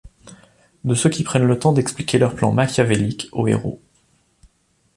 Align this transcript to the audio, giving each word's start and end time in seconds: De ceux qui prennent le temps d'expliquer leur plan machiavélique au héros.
De 0.83 0.95
ceux 0.95 1.11
qui 1.11 1.23
prennent 1.23 1.45
le 1.45 1.59
temps 1.59 1.73
d'expliquer 1.73 2.17
leur 2.17 2.33
plan 2.33 2.51
machiavélique 2.51 3.29
au 3.33 3.45
héros. 3.47 3.79